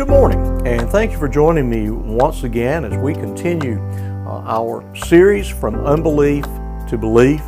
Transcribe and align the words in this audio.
Good 0.00 0.08
morning, 0.08 0.66
and 0.66 0.88
thank 0.88 1.12
you 1.12 1.18
for 1.18 1.28
joining 1.28 1.68
me 1.68 1.90
once 1.90 2.42
again 2.42 2.86
as 2.86 2.96
we 2.96 3.12
continue 3.12 3.78
uh, 4.26 4.42
our 4.46 4.82
series 4.96 5.46
from 5.46 5.74
unbelief 5.84 6.44
to 6.88 6.96
belief. 6.96 7.42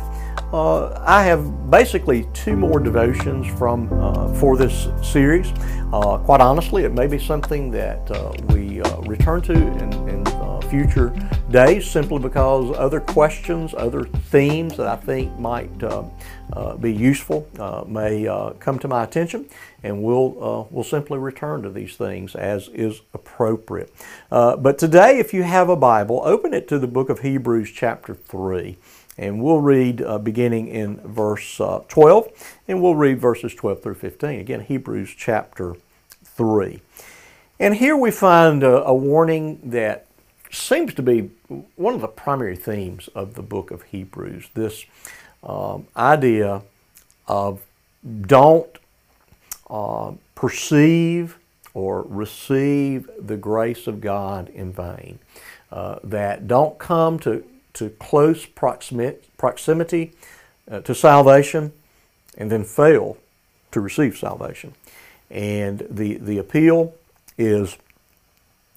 Uh, 0.53 0.93
I 1.03 1.23
have 1.23 1.71
basically 1.71 2.27
two 2.35 2.55
more 2.55 2.79
devotions 2.79 3.47
from 3.57 3.91
uh, 3.91 4.31
for 4.35 4.55
this 4.55 4.87
series. 5.01 5.51
Uh, 5.91 6.19
quite 6.19 6.41
honestly, 6.41 6.83
it 6.83 6.93
may 6.93 7.07
be 7.07 7.17
something 7.17 7.71
that 7.71 8.11
uh, 8.11 8.31
we 8.49 8.81
uh, 8.81 9.01
return 9.01 9.41
to 9.41 9.53
in, 9.53 9.91
in 10.07 10.23
future 10.63 11.13
days 11.51 11.89
simply 11.89 12.19
because 12.19 12.75
other 12.77 12.99
questions, 12.99 13.73
other 13.75 14.03
themes 14.03 14.77
that 14.77 14.87
I 14.87 14.95
think 14.95 15.37
might 15.37 15.83
uh, 15.83 16.03
uh, 16.53 16.77
be 16.77 16.93
useful 16.93 17.47
uh, 17.59 17.83
may 17.87 18.25
come 18.59 18.79
to 18.79 18.87
my 18.87 19.03
attention, 19.03 19.47
and 19.83 20.03
we'll, 20.03 20.67
we'll 20.71 20.83
simply 20.83 21.19
return 21.19 21.61
to 21.63 21.69
these 21.69 21.95
things 21.95 22.35
as 22.35 22.69
is 22.69 23.01
appropriate. 23.13 23.93
but 24.29 24.77
today, 24.77 25.19
if 25.19 25.33
you 25.33 25.43
have 25.43 25.69
a 25.69 25.75
Bible, 25.75 26.21
open 26.23 26.53
it 26.53 26.67
to 26.69 26.79
the 26.79 26.87
book 26.87 27.09
of 27.09 27.19
Hebrews, 27.19 27.71
chapter 27.71 28.13
3. 28.13 28.77
And 29.17 29.43
we'll 29.43 29.59
read 29.59 30.01
uh, 30.01 30.17
beginning 30.17 30.67
in 30.67 30.97
verse 31.01 31.61
uh, 31.61 31.81
12, 31.87 32.59
and 32.67 32.81
we'll 32.81 32.95
read 32.95 33.19
verses 33.19 33.53
12 33.53 33.83
through 33.83 33.95
15. 33.95 34.39
Again, 34.39 34.61
Hebrews 34.61 35.13
chapter 35.15 35.75
3. 36.23 36.81
And 37.59 37.75
here 37.75 37.95
we 37.95 38.09
find 38.09 38.63
a, 38.63 38.83
a 38.83 38.93
warning 38.93 39.59
that 39.63 40.07
seems 40.53 40.93
to 40.93 41.01
be 41.01 41.31
one 41.75 41.93
of 41.93 42.01
the 42.01 42.07
primary 42.07 42.55
themes 42.55 43.09
of 43.15 43.33
the 43.33 43.41
book 43.41 43.71
of 43.71 43.83
Hebrews 43.83 44.49
this 44.53 44.85
um, 45.43 45.87
idea 45.95 46.61
of 47.27 47.61
don't 48.21 48.77
uh, 49.69 50.13
perceive 50.35 51.37
or 51.73 52.03
receive 52.07 53.09
the 53.19 53.37
grace 53.37 53.87
of 53.87 53.99
God 54.01 54.49
in 54.49 54.71
vain. 54.71 55.19
Uh, 55.71 55.97
that 56.03 56.47
don't 56.47 56.77
come 56.77 57.17
to, 57.17 57.43
to 57.73 57.89
close 57.91 58.45
proximity, 58.45 59.17
proximity 59.37 60.13
uh, 60.69 60.81
to 60.81 60.93
salvation 60.93 61.73
and 62.37 62.51
then 62.51 62.63
fail 62.63 63.17
to 63.71 63.81
receive 63.81 64.15
salvation. 64.15 64.73
And 65.31 65.87
the, 65.89 66.17
the 66.17 66.37
appeal 66.37 66.93
is 67.39 67.77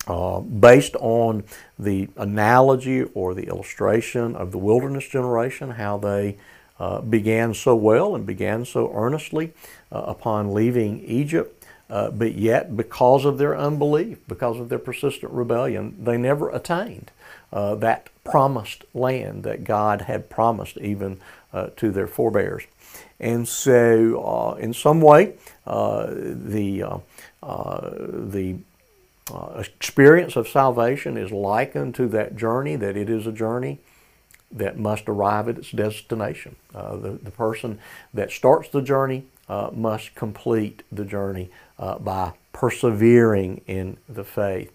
uh, 0.07 0.39
based 0.41 0.95
on 0.97 1.43
the 1.79 2.09
analogy 2.17 3.03
or 3.15 3.35
the 3.35 3.49
illustration 3.49 4.37
of 4.37 4.53
the 4.53 4.59
wilderness 4.59 5.09
generation, 5.09 5.73
how 5.73 5.99
they 5.99 6.37
uh, 6.79 7.01
began 7.01 7.53
so 7.53 7.75
well 7.75 8.15
and 8.15 8.25
began 8.25 8.65
so 8.65 8.93
earnestly 8.95 9.53
uh, 9.91 10.05
upon 10.07 10.55
leaving 10.55 11.05
Egypt, 11.05 11.65
uh, 11.91 12.11
but 12.11 12.35
yet 12.35 12.77
because 12.77 13.25
of 13.25 13.39
their 13.39 13.57
unbelief, 13.57 14.19
because 14.29 14.61
of 14.61 14.69
their 14.69 14.79
persistent 14.79 15.33
rebellion, 15.33 15.97
they 15.99 16.17
never 16.17 16.51
attained 16.51 17.11
uh, 17.53 17.75
that 17.75 18.09
promised 18.23 18.85
land 18.95 19.43
that 19.43 19.65
God 19.65 20.03
had 20.03 20.31
promised 20.31 20.77
even 20.79 21.19
to 21.77 21.91
their 21.91 22.07
forebears. 22.07 22.65
And 23.19 23.49
so, 23.49 24.59
in 24.61 24.75
some 24.75 25.01
way, 25.01 25.37
the 25.65 27.01
the 27.33 28.57
uh, 29.33 29.63
experience 29.79 30.37
of 30.37 30.49
salvation 30.49 31.17
is 31.17 31.33
likened 31.33 31.95
to 31.97 32.07
that 32.09 32.37
journey, 32.37 32.77
that 32.77 32.97
it 32.97 33.11
is 33.11 33.27
a 33.27 33.33
journey 33.33 33.81
that 34.53 34.79
must 34.79 35.09
arrive 35.09 35.49
at 35.49 35.59
its 35.59 35.73
destination. 35.73 36.55
Uh, 36.75 36.97
the, 36.97 37.11
the 37.11 37.31
person 37.31 37.79
that 38.15 38.31
starts 38.31 38.69
the 38.69 38.81
journey 38.81 39.25
uh, 39.49 39.71
must 39.73 40.15
complete 40.15 40.83
the 40.93 41.05
journey 41.05 41.51
uh, 41.79 41.99
by 41.99 42.33
persevering 42.53 43.61
in 43.67 43.97
the 44.09 44.25
faith. 44.25 44.73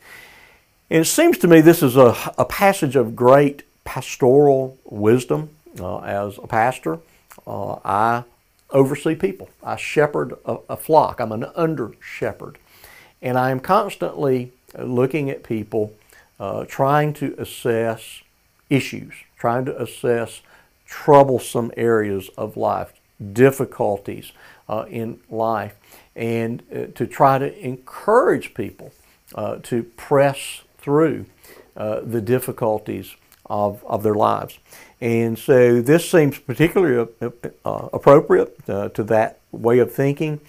And 0.89 1.01
it 1.01 1.05
seems 1.05 1.37
to 1.39 1.47
me 1.47 1.61
this 1.61 1.81
is 1.81 1.95
a, 1.95 2.33
a 2.37 2.45
passage 2.45 2.97
of 2.97 3.15
great 3.15 3.63
pastoral 3.85 4.77
wisdom. 4.83 5.49
Uh, 5.79 5.99
as 5.99 6.37
a 6.37 6.47
pastor, 6.47 6.99
I 7.47 8.25
oversee 8.71 9.15
people. 9.15 9.49
I 9.63 9.77
shepherd 9.77 10.33
a, 10.45 10.57
a 10.69 10.75
flock. 10.75 11.21
I'm 11.21 11.31
an 11.31 11.45
under 11.55 11.93
shepherd. 12.01 12.57
And 13.21 13.37
I 13.37 13.51
am 13.51 13.59
constantly 13.59 14.51
looking 14.77 15.29
at 15.29 15.43
people, 15.43 15.93
uh, 16.39 16.65
trying 16.65 17.13
to 17.13 17.35
assess 17.37 18.21
issues, 18.69 19.13
trying 19.37 19.65
to 19.65 19.81
assess 19.81 20.41
troublesome 20.85 21.71
areas 21.77 22.29
of 22.37 22.57
life, 22.57 22.93
difficulties 23.33 24.31
uh, 24.67 24.85
in 24.89 25.19
life, 25.29 25.75
and 26.15 26.63
uh, 26.73 26.85
to 26.95 27.05
try 27.05 27.37
to 27.37 27.65
encourage 27.65 28.53
people 28.53 28.91
uh, 29.35 29.57
to 29.63 29.83
press 29.83 30.61
through 30.77 31.25
uh, 31.77 32.01
the 32.01 32.21
difficulties 32.21 33.15
of, 33.45 33.83
of 33.85 34.03
their 34.03 34.15
lives. 34.15 34.57
And 34.99 35.37
so 35.37 35.81
this 35.81 36.09
seems 36.09 36.37
particularly 36.39 37.07
uh, 37.21 37.89
appropriate 37.93 38.65
to 38.65 39.03
that 39.03 39.39
way 39.51 39.79
of 39.79 39.93
thinking. 39.93 40.39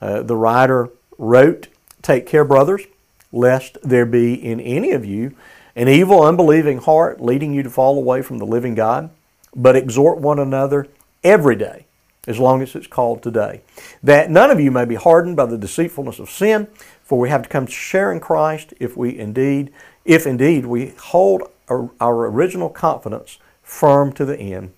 the 0.00 0.36
writer 0.36 0.90
wrote 1.18 1.68
Take 2.08 2.24
care, 2.24 2.42
brothers, 2.42 2.86
lest 3.32 3.76
there 3.82 4.06
be 4.06 4.32
in 4.32 4.60
any 4.60 4.92
of 4.92 5.04
you 5.04 5.36
an 5.76 5.88
evil, 5.88 6.22
unbelieving 6.22 6.78
heart 6.78 7.20
leading 7.20 7.52
you 7.52 7.62
to 7.62 7.68
fall 7.68 7.98
away 7.98 8.22
from 8.22 8.38
the 8.38 8.46
living 8.46 8.74
God, 8.74 9.10
but 9.54 9.76
exhort 9.76 10.16
one 10.16 10.38
another 10.38 10.86
every 11.22 11.54
day, 11.54 11.84
as 12.26 12.38
long 12.38 12.62
as 12.62 12.74
it's 12.74 12.86
called 12.86 13.22
today, 13.22 13.60
that 14.02 14.30
none 14.30 14.50
of 14.50 14.58
you 14.58 14.70
may 14.70 14.86
be 14.86 14.94
hardened 14.94 15.36
by 15.36 15.44
the 15.44 15.58
deceitfulness 15.58 16.18
of 16.18 16.30
sin, 16.30 16.66
for 17.02 17.18
we 17.18 17.28
have 17.28 17.42
to 17.42 17.48
come 17.50 17.66
to 17.66 17.72
share 17.72 18.10
in 18.10 18.20
Christ 18.20 18.72
if 18.80 18.96
we 18.96 19.18
indeed, 19.18 19.70
if 20.06 20.26
indeed 20.26 20.64
we 20.64 20.94
hold 20.98 21.42
our, 21.68 21.90
our 22.00 22.24
original 22.28 22.70
confidence 22.70 23.36
firm 23.62 24.14
to 24.14 24.24
the 24.24 24.38
end. 24.38 24.72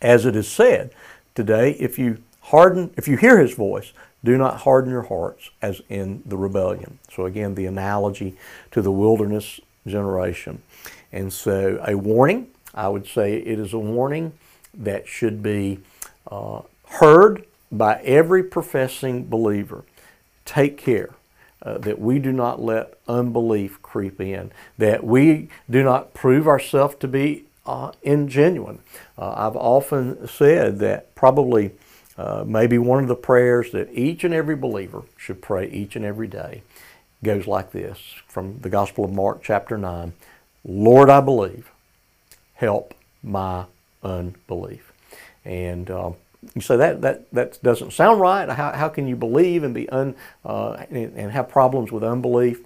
As 0.00 0.26
it 0.26 0.34
is 0.34 0.48
said 0.48 0.90
today, 1.36 1.70
if 1.78 2.00
you 2.00 2.18
harden, 2.52 2.92
if 2.96 3.08
you 3.08 3.16
hear 3.16 3.40
his 3.40 3.54
voice, 3.54 3.92
do 4.22 4.38
not 4.38 4.58
harden 4.58 4.90
your 4.90 5.02
hearts 5.02 5.50
as 5.60 5.80
in 5.88 6.22
the 6.24 6.36
rebellion. 6.36 6.98
So, 7.12 7.26
again, 7.26 7.54
the 7.56 7.66
analogy 7.66 8.36
to 8.70 8.82
the 8.82 8.92
wilderness 8.92 9.58
generation. 9.86 10.62
And 11.10 11.32
so, 11.32 11.82
a 11.86 11.96
warning, 11.96 12.48
I 12.74 12.88
would 12.88 13.08
say 13.08 13.38
it 13.38 13.58
is 13.58 13.72
a 13.72 13.78
warning 13.78 14.34
that 14.74 15.08
should 15.08 15.42
be 15.42 15.80
uh, 16.30 16.60
heard 16.86 17.44
by 17.72 18.00
every 18.02 18.44
professing 18.44 19.26
believer. 19.28 19.84
Take 20.44 20.76
care. 20.76 21.14
Uh, 21.64 21.78
that 21.78 22.00
we 22.00 22.18
do 22.18 22.32
not 22.32 22.60
let 22.60 22.98
unbelief 23.06 23.80
creep 23.82 24.20
in, 24.20 24.50
that 24.78 25.04
we 25.04 25.48
do 25.70 25.80
not 25.84 26.12
prove 26.12 26.48
ourselves 26.48 26.96
to 26.98 27.06
be 27.06 27.44
uh, 27.64 27.92
ingenuine. 28.04 28.80
Uh, 29.16 29.32
I've 29.36 29.54
often 29.54 30.26
said 30.26 30.80
that 30.80 31.14
probably 31.14 31.70
uh, 32.18 32.44
maybe 32.46 32.78
one 32.78 33.02
of 33.02 33.08
the 33.08 33.16
prayers 33.16 33.70
that 33.72 33.88
each 33.92 34.24
and 34.24 34.34
every 34.34 34.56
believer 34.56 35.02
should 35.16 35.40
pray 35.40 35.68
each 35.70 35.96
and 35.96 36.04
every 36.04 36.28
day 36.28 36.62
goes 37.24 37.46
like 37.46 37.72
this 37.72 37.98
from 38.26 38.58
the 38.60 38.68
Gospel 38.68 39.04
of 39.04 39.12
Mark, 39.12 39.42
chapter 39.42 39.78
9 39.78 40.12
Lord, 40.64 41.10
I 41.10 41.20
believe, 41.20 41.72
help 42.54 42.94
my 43.22 43.64
unbelief. 44.02 44.92
And 45.44 45.90
uh, 45.90 46.12
you 46.54 46.60
say 46.60 46.76
that, 46.76 47.00
that, 47.00 47.32
that 47.32 47.62
doesn't 47.62 47.92
sound 47.92 48.20
right. 48.20 48.48
How, 48.48 48.72
how 48.72 48.88
can 48.88 49.08
you 49.08 49.16
believe 49.16 49.64
and, 49.64 49.74
be 49.74 49.88
un, 49.88 50.14
uh, 50.44 50.84
and, 50.90 51.16
and 51.16 51.32
have 51.32 51.48
problems 51.48 51.90
with 51.90 52.04
unbelief? 52.04 52.64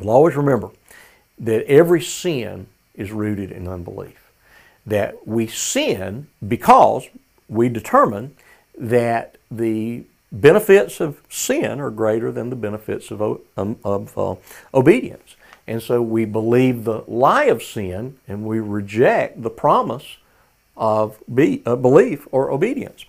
Well, 0.00 0.14
always 0.14 0.36
remember 0.36 0.70
that 1.38 1.64
every 1.66 2.00
sin 2.00 2.68
is 2.94 3.10
rooted 3.10 3.50
in 3.50 3.66
unbelief. 3.66 4.30
That 4.86 5.26
we 5.26 5.46
sin 5.46 6.28
because 6.46 7.08
we 7.52 7.68
determine 7.68 8.34
that 8.78 9.36
the 9.50 10.04
benefits 10.32 11.00
of 11.00 11.20
sin 11.28 11.78
are 11.78 11.90
greater 11.90 12.32
than 12.32 12.48
the 12.50 12.56
benefits 12.56 13.10
of, 13.10 13.40
um, 13.56 13.78
of 13.84 14.16
uh, 14.16 14.34
obedience. 14.72 15.36
And 15.66 15.82
so 15.82 16.02
we 16.02 16.24
believe 16.24 16.84
the 16.84 17.04
lie 17.06 17.44
of 17.44 17.62
sin 17.62 18.18
and 18.26 18.44
we 18.44 18.58
reject 18.58 19.42
the 19.42 19.50
promise 19.50 20.16
of 20.76 21.22
be, 21.32 21.62
uh, 21.66 21.76
belief 21.76 22.26
or 22.32 22.50
obedience. 22.50 23.04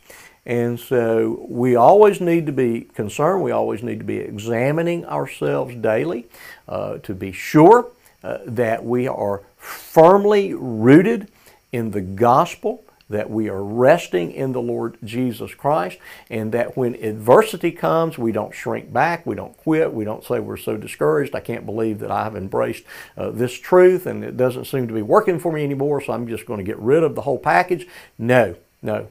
And 0.45 0.77
so 0.77 1.45
we 1.47 1.75
always 1.75 2.19
need 2.19 2.45
to 2.47 2.51
be 2.51 2.81
concerned, 2.81 3.41
we 3.41 3.51
always 3.51 3.81
need 3.81 3.99
to 3.99 4.05
be 4.05 4.17
examining 4.17 5.05
ourselves 5.05 5.73
daily 5.75 6.27
uh, 6.67 6.97
to 6.97 7.13
be 7.13 7.31
sure 7.31 7.87
uh, 8.23 8.39
that 8.45 8.83
we 8.83 9.07
are 9.07 9.41
firmly 9.57 10.53
rooted 10.53 11.29
in 11.71 11.91
the 11.91 12.01
gospel 12.01 12.83
that 13.09 13.29
we 13.29 13.49
are 13.49 13.63
resting 13.63 14.31
in 14.31 14.53
the 14.53 14.61
Lord 14.61 14.97
Jesus 15.03 15.53
Christ, 15.53 15.97
and 16.29 16.51
that 16.51 16.77
when 16.77 16.95
adversity 16.95 17.71
comes, 17.71 18.17
we 18.17 18.31
don't 18.31 18.53
shrink 18.53 18.91
back, 18.91 19.25
we 19.25 19.35
don't 19.35 19.55
quit, 19.57 19.93
we 19.93 20.05
don't 20.05 20.23
say 20.23 20.39
we're 20.39 20.57
so 20.57 20.77
discouraged, 20.77 21.35
I 21.35 21.39
can't 21.39 21.65
believe 21.65 21.99
that 21.99 22.11
I 22.11 22.23
have 22.23 22.35
embraced 22.35 22.83
uh, 23.17 23.31
this 23.31 23.53
truth 23.53 24.05
and 24.05 24.23
it 24.23 24.37
doesn't 24.37 24.65
seem 24.65 24.87
to 24.87 24.93
be 24.93 25.01
working 25.01 25.39
for 25.39 25.51
me 25.51 25.63
anymore, 25.63 26.01
so 26.01 26.13
I'm 26.13 26.27
just 26.27 26.45
going 26.45 26.59
to 26.59 26.63
get 26.63 26.77
rid 26.77 27.03
of 27.03 27.15
the 27.15 27.21
whole 27.21 27.39
package. 27.39 27.87
No, 28.17 28.55
no. 28.81 29.07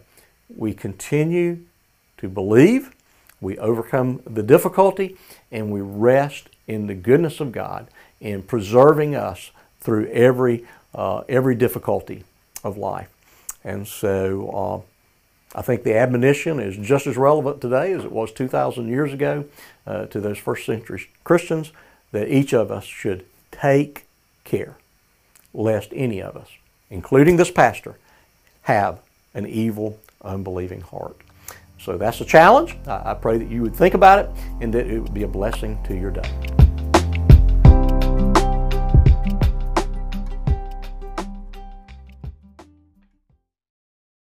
We 0.54 0.74
continue 0.74 1.60
to 2.18 2.28
believe, 2.28 2.94
we 3.40 3.58
overcome 3.58 4.22
the 4.26 4.42
difficulty, 4.42 5.16
and 5.50 5.70
we 5.70 5.80
rest 5.80 6.48
in 6.66 6.86
the 6.86 6.94
goodness 6.94 7.40
of 7.40 7.52
God 7.52 7.88
in 8.20 8.42
preserving 8.42 9.14
us 9.14 9.50
through 9.80 10.06
every 10.08 10.64
uh, 10.94 11.22
every 11.28 11.54
difficulty 11.54 12.22
of 12.62 12.76
life. 12.76 13.08
And 13.64 13.87
so 13.87 14.85
uh, 15.55 15.59
I 15.59 15.62
think 15.62 15.82
the 15.82 15.97
admonition 15.97 16.59
is 16.59 16.76
just 16.76 17.06
as 17.06 17.17
relevant 17.17 17.61
today 17.61 17.93
as 17.93 18.05
it 18.05 18.12
was 18.12 18.32
2,000 18.32 18.88
years 18.88 19.12
ago 19.12 19.44
uh, 19.87 20.06
to 20.06 20.20
those 20.20 20.38
first 20.38 20.67
century 20.67 21.09
Christians 21.25 21.73
that 22.12 22.29
each 22.29 22.53
of 22.53 22.70
us 22.70 22.85
should 22.85 23.25
take 23.50 24.06
care 24.44 24.76
lest 25.55 25.91
any 25.93 26.23
of 26.23 26.37
us, 26.37 26.49
including 26.91 27.37
this 27.37 27.50
pastor, 27.50 27.99
have 28.62 29.00
an 29.35 29.47
evil, 29.47 29.99
unbelieving 30.23 30.81
heart. 30.81 31.17
So 31.79 31.99
that's 31.99 32.20
a 32.20 32.25
challenge. 32.25 32.76
I 32.87 33.14
pray 33.14 33.38
that 33.38 33.49
you 33.49 33.62
would 33.62 33.75
think 33.75 33.94
about 33.94 34.20
it 34.20 34.31
and 34.61 34.73
that 34.73 34.87
it 34.87 35.00
would 35.00 35.14
be 35.14 35.25
a 35.25 35.29
blessing 35.29 35.82
to 35.85 35.94
your 35.94 36.12
day. 36.12 36.51